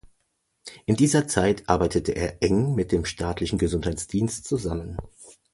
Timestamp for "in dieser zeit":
0.87-1.69